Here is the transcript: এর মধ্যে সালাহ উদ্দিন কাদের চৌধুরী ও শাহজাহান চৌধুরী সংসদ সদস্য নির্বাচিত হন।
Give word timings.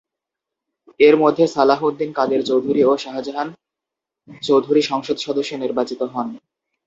এর 0.99 1.15
মধ্যে 1.17 1.43
সালাহ 1.47 1.79
উদ্দিন 1.83 2.09
কাদের 2.13 2.41
চৌধুরী 2.45 2.81
ও 2.83 2.93
শাহজাহান 2.97 3.47
চৌধুরী 4.41 4.81
সংসদ 4.81 5.17
সদস্য 5.17 5.51
নির্বাচিত 5.55 6.01
হন। 6.13 6.27